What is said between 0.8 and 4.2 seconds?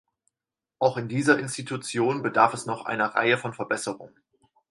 in dieser Institution bedarf es noch einer Reihe von Verbesserungen.